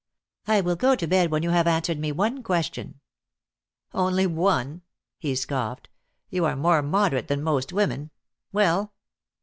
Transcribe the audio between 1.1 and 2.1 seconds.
when you have answered